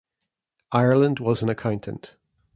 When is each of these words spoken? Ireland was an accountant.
Ireland 0.71 1.19
was 1.19 1.43
an 1.43 1.49
accountant. 1.49 2.15